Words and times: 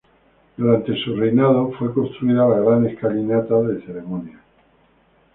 Durante 0.57 0.97
su 0.97 1.15
reinado 1.15 1.73
fue 1.77 1.93
construida 1.93 2.49
la 2.49 2.57
gran 2.57 2.87
escalinata 2.87 3.61
de 3.61 3.85
ceremonias. 3.85 4.41